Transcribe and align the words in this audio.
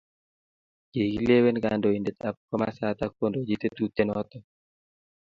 Kikilewen 0.91 1.57
kandoindetab 1.63 2.35
komasatak 2.49 3.11
kondochi 3.17 3.55
tetutienotok. 3.61 4.43